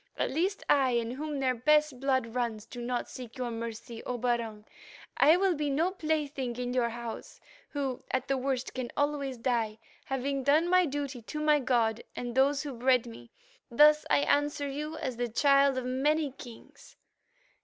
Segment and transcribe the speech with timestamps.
[0.17, 4.17] At least I, in whom their best blood runs, do not seek your mercy, O
[4.17, 4.65] Barung.
[5.17, 7.39] I'll be no plaything in your house,
[7.69, 12.33] who, at the worst, can always die, having done my duty to my God and
[12.33, 13.29] those who bred me.
[13.69, 16.95] Thus I answer you as the Child of many Kings.